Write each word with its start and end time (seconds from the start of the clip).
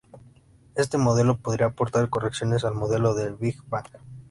Este 0.73 0.97
modelo 0.97 1.37
podría 1.37 1.67
aportar 1.67 2.09
correcciones 2.09 2.65
al 2.65 2.73
modelo 2.73 3.13
del 3.13 3.35
Big 3.35 3.61
Bang. 3.67 3.85